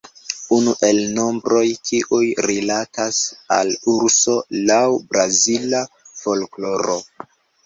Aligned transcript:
Unu 0.55 0.71
el 0.85 1.01
nombroj 1.17 1.65
kiuj 1.89 2.21
rilatas 2.45 3.19
al 3.59 3.69
urso 3.93 4.39
laŭ 4.71 4.81
brazila 5.13 5.85
folkloro. 6.25 6.99